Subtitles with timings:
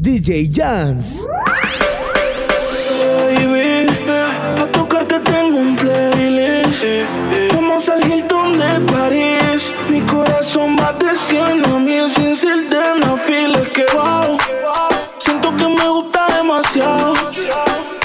[0.00, 1.26] DJ Jans.
[3.02, 3.86] Baby,
[4.56, 6.84] a tocarte tengo un playlist.
[7.52, 9.72] Vamos al Hilton de París.
[9.90, 14.38] Mi corazón va de 100 a 1000 sin ser de no files que wow.
[15.18, 17.14] Siento que me gusta demasiado.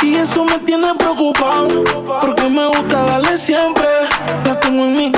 [0.01, 1.83] Y eso me tiene preocupado.
[2.21, 3.87] Porque me gusta darle siempre.
[4.45, 5.11] La tengo en mi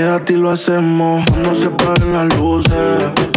[0.00, 1.22] quédate y lo hacemos.
[1.44, 3.29] No se paren las luces.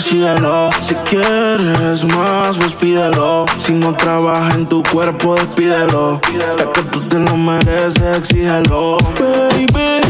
[0.00, 0.70] consíguelo.
[0.80, 3.44] Si quieres más, pues pídelo.
[3.58, 6.20] Si no trabaja en tu cuerpo, despídelo.
[6.32, 8.96] Ya que tú te lo mereces, exígelo.
[9.18, 10.00] Baby,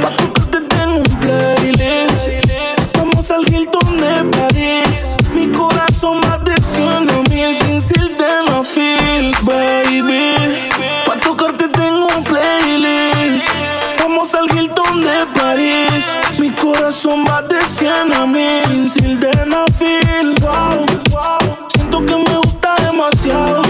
[0.00, 2.28] pa' tocarte tengo un playlist.
[2.96, 5.04] Vamos al Hilton de París.
[5.32, 10.34] Mi corazón más de 100 mil sin de no feel, baby.
[16.92, 18.58] son más de 100 a mí.
[18.66, 20.86] Sin sildenafil, wow.
[21.68, 23.69] Siento que me gusta demasiado.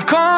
[0.00, 0.37] Come.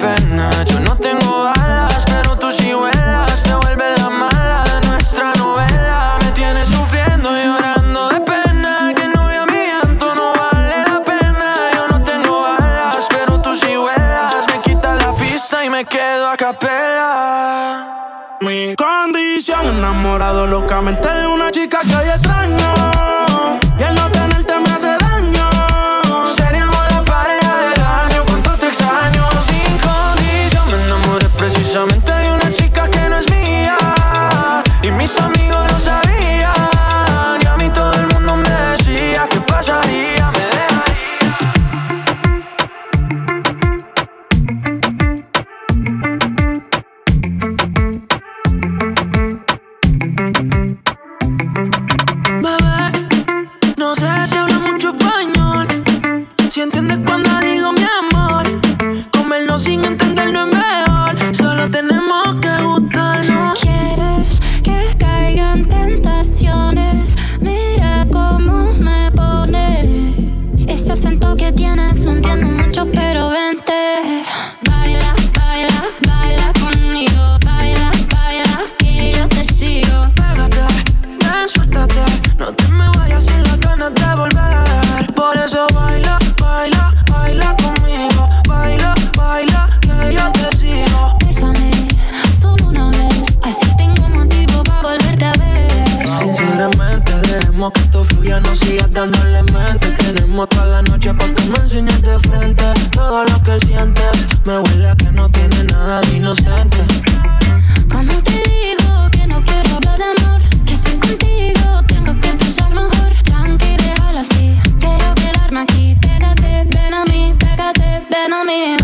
[118.21, 118.80] Te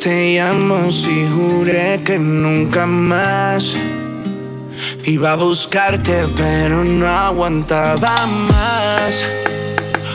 [0.00, 3.74] te llamo si juré que nunca más
[5.04, 9.24] iba a buscarte, pero no aguantaba más.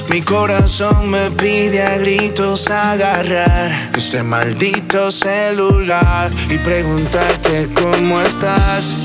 [0.10, 8.96] Mi corazón me pide a gritos agarrar este maldito celular y preguntarte cómo estás.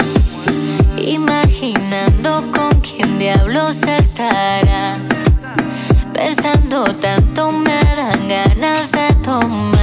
[0.97, 5.25] Imaginando con quién diablos estarás
[6.21, 9.80] Pensando tanto me dan ganas de tomar.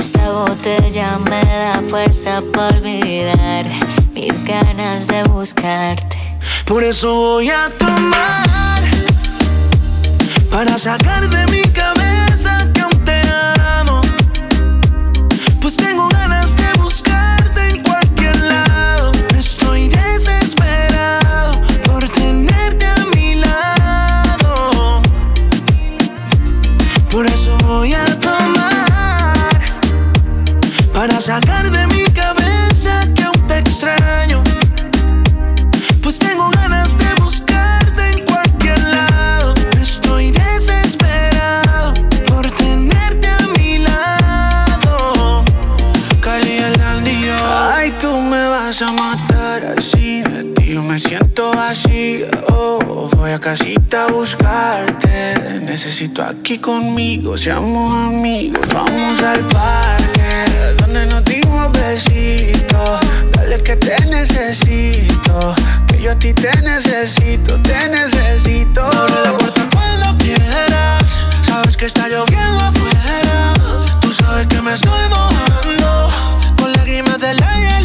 [0.00, 3.66] Esta botella me da fuerza para olvidar
[4.14, 6.16] mis ganas de buscarte.
[6.64, 8.80] Por eso voy a tomar
[10.50, 11.99] para sacar de mi cabeza
[51.48, 52.24] así.
[52.52, 55.60] Oh, voy a casita a buscarte.
[55.62, 58.60] Necesito aquí conmigo, seamos amigos.
[58.72, 63.00] Vamos al parque, donde nos dimos besitos.
[63.32, 65.54] Dale que te necesito.
[65.86, 68.84] Que yo a ti te necesito, te necesito.
[68.84, 71.04] Abre la puerta cuando quieras.
[71.46, 73.54] Sabes que está lloviendo afuera.
[74.00, 76.10] Tú sabes que me estoy mojando.
[76.58, 77.79] Con lágrimas de la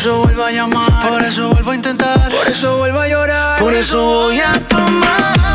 [0.00, 1.10] eso vuelvo a llamar.
[1.10, 2.30] Por eso vuelvo a intentar.
[2.30, 3.58] Por eso vuelvo a llorar.
[3.58, 5.49] Por eso voy a tomar.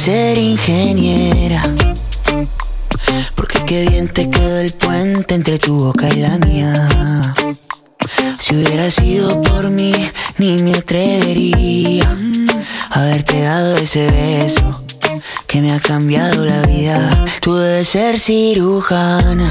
[0.00, 1.62] ser ingeniera.
[3.34, 7.34] Porque qué bien te quedó el puente entre tu boca y la mía.
[8.38, 9.92] Si hubiera sido por mí,
[10.38, 12.16] ni me atrevería
[12.90, 14.70] a haberte dado ese beso
[15.46, 17.22] que me ha cambiado la vida.
[17.42, 19.50] Tú debes ser cirujana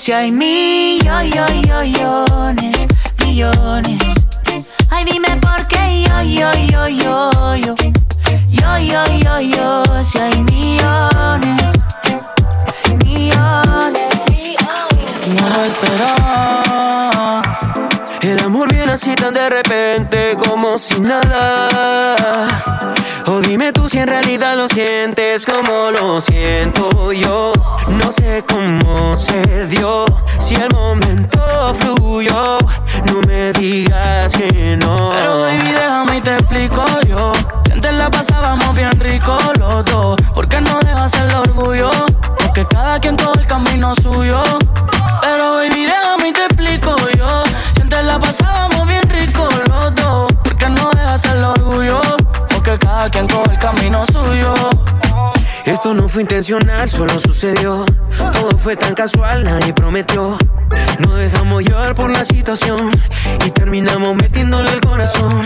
[0.00, 1.12] Si hay millones,
[3.18, 4.00] millones.
[4.88, 7.74] Ay, dime por qué yo, yo, yo, yo, yo.
[8.48, 9.84] Yo, yo, yo, yo.
[10.02, 11.62] Si hay millones,
[13.04, 14.08] millones.
[15.26, 17.42] No lo esperaba.
[18.22, 22.62] El amor viene así tan de repente como si nada.
[23.38, 27.52] Dime tú si en realidad lo sientes como lo siento yo.
[27.86, 30.04] No sé cómo se dio,
[30.38, 31.40] si el momento
[31.78, 32.58] fluyó.
[33.06, 35.12] No me digas que no.
[35.14, 37.32] Pero baby, déjame y te explico yo.
[37.66, 40.20] Si antes la pasábamos bien rico los dos.
[40.34, 41.90] ¿Por qué no dejas el orgullo?
[42.36, 44.42] Porque cada quien coge el camino suyo.
[53.10, 54.54] Cada quien coge el camino suyo.
[55.64, 57.84] Esto no fue intencional, solo sucedió.
[58.32, 60.36] Todo fue tan casual, nadie prometió.
[60.98, 62.90] No dejamos llevar por la situación
[63.46, 65.42] y terminamos metiéndole el corazón.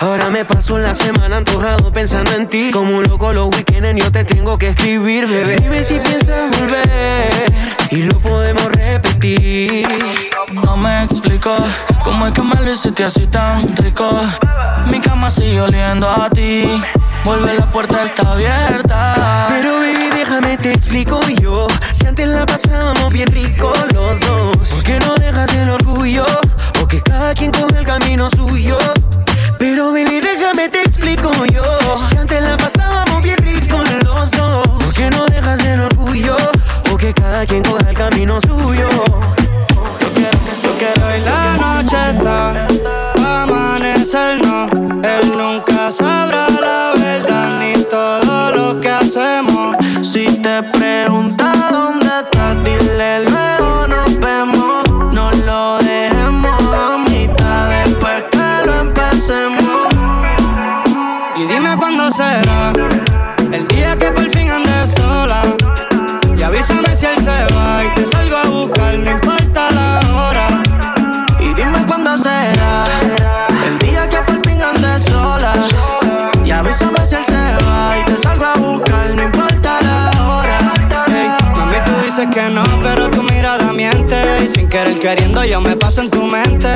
[0.00, 2.70] Ahora me paso la semana antojado pensando en ti.
[2.72, 5.56] Como un loco los weekends yo te tengo que escribir, bebé.
[5.56, 7.52] Dime si piensas volver
[7.90, 9.86] y lo podemos repetir.
[10.52, 11.54] No me explico
[12.04, 14.08] cómo es que me lo hiciste así tan rico.
[14.86, 16.82] Mi cama sigue oliendo a ti.
[17.24, 19.46] Vuelve, la puerta está abierta.
[19.48, 21.66] Pero baby, déjame te explico yo.
[21.92, 24.56] Si antes la pasábamos bien rico los dos.
[24.56, 26.24] ¿Por qué no dejas el orgullo?
[26.82, 28.78] O que cada quien coge el camino suyo.
[29.58, 31.62] Pero baby, déjame te explico yo.
[31.96, 34.68] Si antes la pasábamos bien rico los dos.
[34.68, 36.36] ¿Por qué no dejas el orgullo?
[36.92, 38.88] O que cada quien coge el camino suyo.
[44.00, 44.70] Amanecernos.
[45.02, 45.69] Él nunca
[82.30, 84.16] que no, pero tu mirada miente.
[84.44, 86.68] Y sin querer queriendo, yo me paso en tu mente.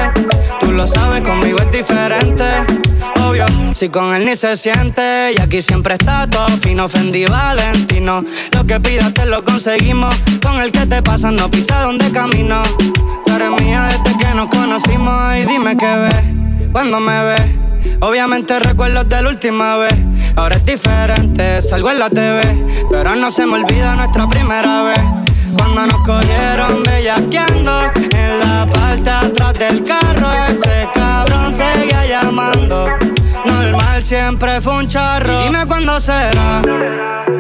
[0.61, 2.45] Tú lo sabes, conmigo es diferente.
[3.23, 5.33] Obvio, si con él ni se siente.
[5.37, 8.25] Y aquí siempre está todo fino, Fendi Valentino.
[8.53, 10.15] Lo que pidas te lo conseguimos.
[10.43, 12.63] Con el que te pasa, no pisa donde camino.
[13.25, 15.37] Tú mía desde que nos conocimos.
[15.37, 17.43] Y dime qué ves cuando me ves.
[18.01, 19.95] Obviamente recuerdos de la última vez.
[20.37, 22.43] Ahora es diferente, salgo en la TV.
[22.91, 25.24] Pero no se me olvida nuestra primera vez.
[25.57, 32.87] Cuando nos cogieron bellaqueando En la parte atrás del carro Ese cabrón seguía llamando.
[33.45, 35.43] Normal siempre fue un charro.
[35.45, 36.63] Dime cuándo será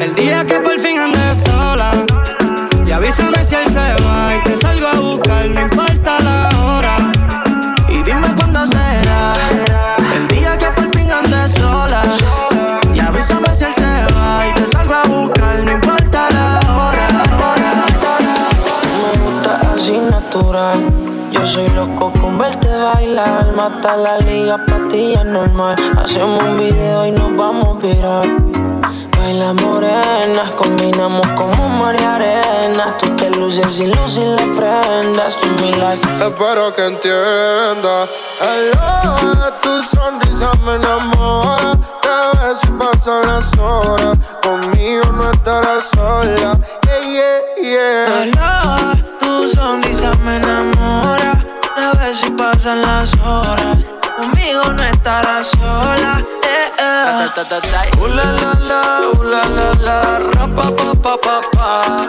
[0.00, 1.92] El día que por fin andes sola.
[2.86, 5.93] Y avísame si él se va Y te salgo a buscar, no importa
[23.64, 25.74] Mata la liga, pa' ti es normal.
[25.96, 28.28] Hacemos un video y nos vamos a virar.
[29.16, 32.94] baila morena, combinamos como mar y arena.
[32.98, 36.06] Tú te luces y luces prendas, tú mi life.
[36.20, 38.06] Espero que entienda.
[38.38, 41.72] Hello, tu sonrisa me enamora.
[42.02, 44.18] Te ves y pasan las horas.
[44.42, 46.52] Conmigo no estarás sola.
[46.82, 49.04] Yeah, yeah, yeah.
[49.18, 51.33] tu sonrisa me enamora.
[51.74, 53.78] Te ves y pasan las horas.
[54.16, 56.24] Conmigo no estarás sola.
[56.44, 57.28] Eh, eh.
[57.98, 60.70] Uh, la la la, uh, la la la, ra pa
[61.02, 62.08] pa pa pa.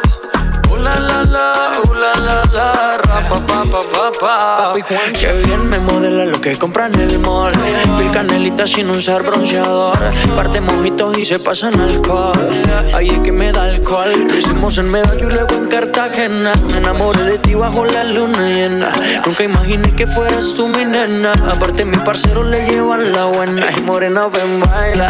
[0.69, 4.67] Uh, la la la, uh, la la la, ra pa pa pa pa pa.
[4.67, 7.53] Papi Juan, que bien me modela lo que compra en el mall.
[7.97, 9.97] Pil canelita sin usar bronceador.
[10.35, 12.49] Parte mojitos y se pasan alcohol.
[12.93, 14.27] Ahí es que me da alcohol.
[14.65, 16.51] En Medallo y luego en Cartagena.
[16.71, 18.89] Me enamoré de ti bajo la luna llena.
[19.23, 21.33] Nunca imaginé que fueras tú mi nena.
[21.51, 23.67] Aparte, mi parcero le llevan la buena.
[23.77, 25.07] Y morena, ven, baila.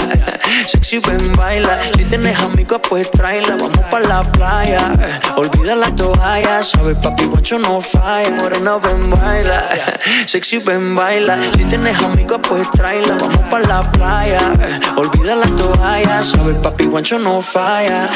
[0.68, 1.78] Sexy, ven, baila.
[1.96, 3.56] Si tienes amigos, pues tráela.
[3.56, 4.94] Vamos pa' la playa.
[5.38, 6.64] Olvida la toalla.
[6.64, 8.32] Sabes, papi, guancho no falla.
[8.32, 9.64] Morena, ven, baila.
[10.28, 11.38] Sexy, ven, baila.
[11.56, 13.16] Si tienes amigos, pues tráela.
[13.20, 14.54] Vamos pa' la playa.
[14.96, 16.24] Olvida la toalla.
[16.24, 18.10] Sabes, papi, guancho no falla.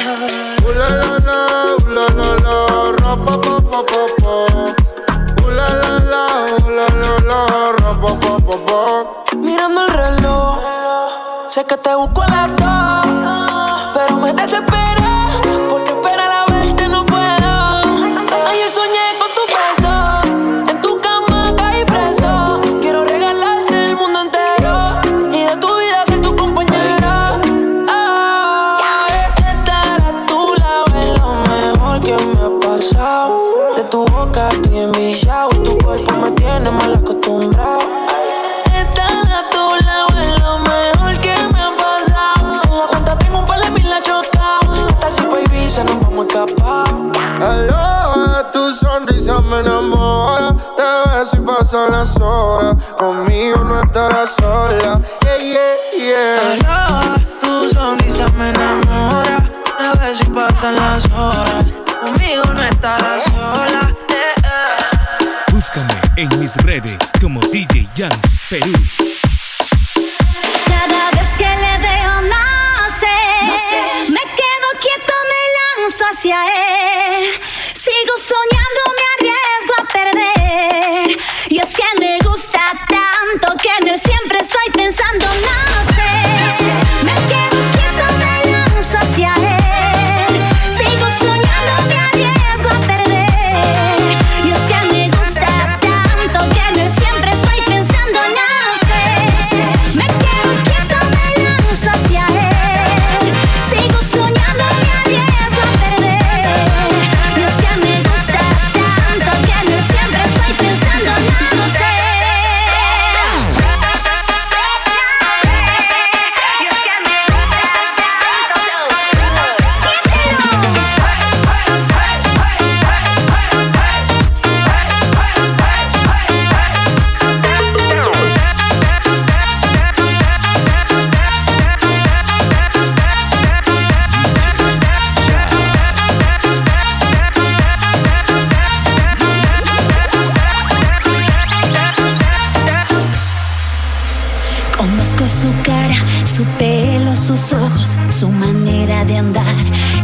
[0.64, 4.36] Uh, la la la, uh, la la ra pa pa pa pa pa.
[5.42, 6.26] Uh, la la la,
[6.58, 8.80] uh, la la la, ra pa pa pa pa.
[9.38, 9.89] Mirando
[11.66, 12.52] que te busco a las
[13.94, 15.04] pero me desesperé
[15.68, 18.48] porque esperar a verte no puedo.
[18.48, 18.99] Ayer soñé
[48.70, 50.56] tu sonrisa me enamora.
[50.78, 52.76] Te ves y pasan las horas.
[52.98, 55.02] Conmigo no estarás sola.
[55.22, 56.54] Yeah, yeah, yeah.
[56.54, 59.38] Hello, tu sonrisa me enamora.
[59.78, 61.66] Te ves y pasan las horas.
[62.00, 63.96] Conmigo no estarás sola.
[64.10, 65.52] eh, eh.
[65.52, 68.72] Búscame en mis redes como DJ Jans Perú.
[70.68, 77.24] Cada vez que le veo nacer, me quedo quieto, me lanzo hacia él.
[77.74, 78.59] Sigo soñando,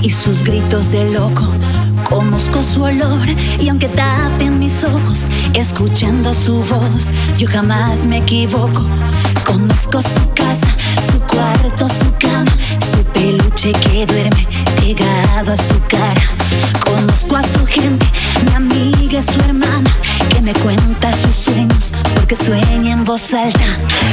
[0.05, 1.43] y sus gritos de loco.
[2.07, 3.27] Conozco su olor
[3.59, 5.21] y aunque tapen mis ojos,
[5.55, 7.07] escuchando su voz,
[7.39, 8.85] yo jamás me equivoco.
[9.43, 10.67] Conozco su casa,
[11.11, 16.21] su cuarto, su cama, su peluche que duerme pegado a su cara.
[16.85, 18.05] Conozco a su gente,
[18.45, 19.89] mi amiga, su hermana,
[20.29, 23.65] que me cuenta sus sueños porque sueña en voz alta.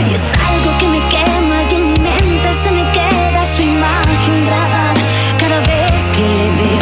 [0.09, 4.72] Y es algo que me quema y en mi mente se me queda su imagen.
[6.23, 6.82] que levei